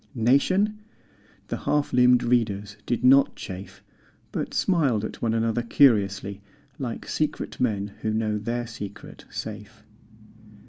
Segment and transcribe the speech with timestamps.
[0.15, 0.79] Nation?
[1.49, 3.83] The half limbed readers did not chafe
[4.31, 6.41] But smiled at one another curiously
[6.79, 9.83] Like secret men who know their secret safe.